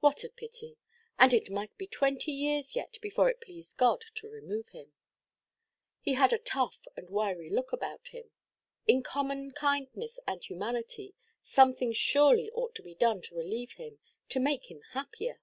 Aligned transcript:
What 0.00 0.24
a 0.24 0.30
pity! 0.30 0.78
And 1.18 1.34
it 1.34 1.50
might 1.50 1.76
be 1.76 1.86
twenty 1.86 2.32
years 2.32 2.74
yet 2.74 2.98
before 3.02 3.28
it 3.28 3.42
pleased 3.42 3.76
God 3.76 4.00
to 4.14 4.26
remove 4.26 4.68
him. 4.70 4.94
He 6.00 6.14
had 6.14 6.32
a 6.32 6.38
tough 6.38 6.86
and 6.96 7.10
wiry 7.10 7.50
look 7.50 7.70
about 7.70 8.08
him. 8.08 8.30
In 8.86 9.02
common 9.02 9.50
kindness 9.50 10.18
and 10.26 10.42
humanity, 10.42 11.14
something 11.44 11.92
surely 11.92 12.50
ought 12.52 12.74
to 12.76 12.82
be 12.82 12.94
done 12.94 13.20
to 13.20 13.36
relieve 13.36 13.72
him, 13.72 13.98
to 14.30 14.40
make 14.40 14.70
him 14.70 14.80
happier. 14.92 15.38